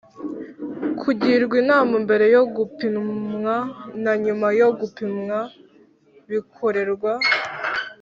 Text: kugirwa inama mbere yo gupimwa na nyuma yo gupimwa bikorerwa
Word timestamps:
kugirwa 1.01 1.55
inama 1.63 1.93
mbere 2.05 2.25
yo 2.35 2.43
gupimwa 2.55 3.55
na 4.03 4.13
nyuma 4.23 4.47
yo 4.59 4.67
gupimwa 4.79 5.37
bikorerwa 6.29 7.11